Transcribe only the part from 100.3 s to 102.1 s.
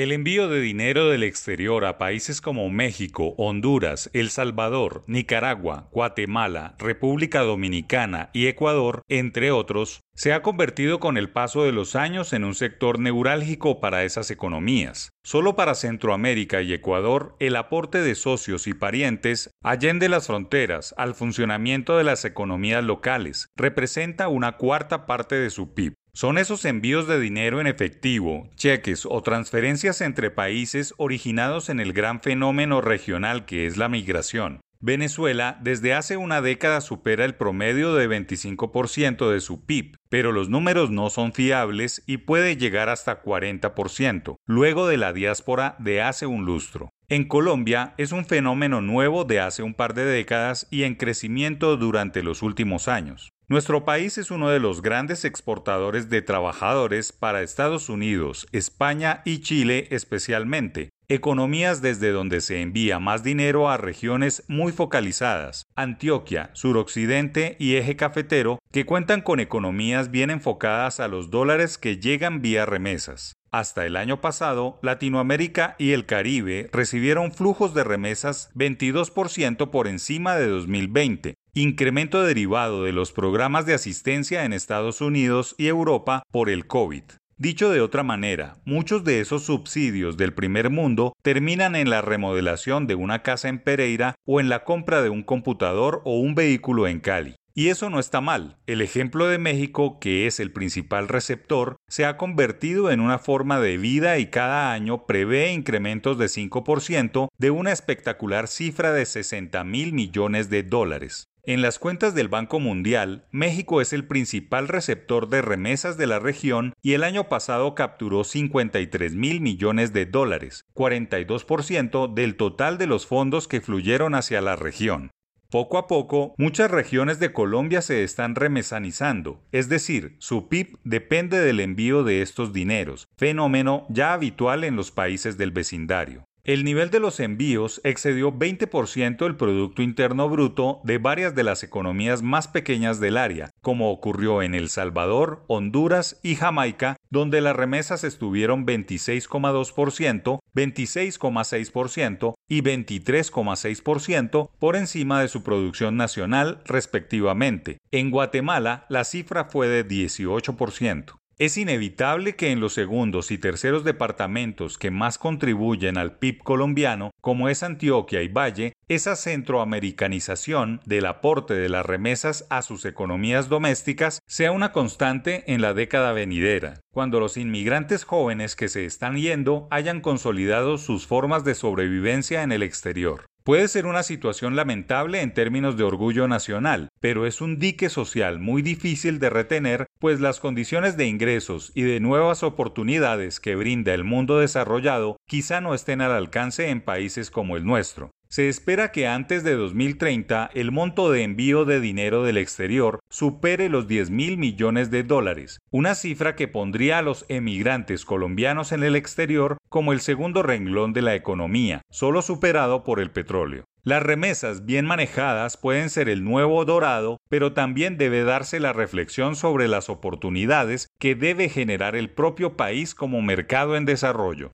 el principal receptor, se